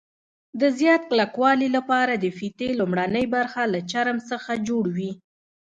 د 0.59 0.63
زیات 0.79 1.01
کلکوالي 1.11 1.69
لپاره 1.77 2.13
د 2.15 2.25
فیتې 2.37 2.69
لومړنۍ 2.79 3.25
برخه 3.35 3.61
له 3.73 3.79
چرم 3.91 4.17
څخه 4.29 4.51
جوړوي. 4.67 5.11